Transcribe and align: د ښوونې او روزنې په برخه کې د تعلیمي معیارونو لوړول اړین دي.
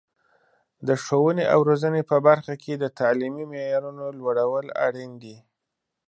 د 0.87 0.89
ښوونې 1.03 1.45
او 1.53 1.59
روزنې 1.69 2.01
په 2.09 2.17
برخه 2.27 2.53
کې 2.63 2.73
د 2.77 2.85
تعلیمي 2.99 3.45
معیارونو 3.51 4.05
لوړول 4.19 4.65
اړین 4.85 5.11
دي. 5.23 5.37